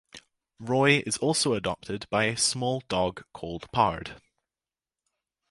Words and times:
Roy 0.57 1.03
also 1.21 1.53
is 1.53 1.59
adopted 1.59 2.07
by 2.09 2.23
a 2.23 2.35
small 2.35 2.81
dog 2.89 3.23
called 3.33 3.71
Pard. 3.71 4.19